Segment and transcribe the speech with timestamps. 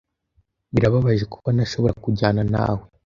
[0.73, 2.81] Birababaje kuba ntashobora kujyana nawe.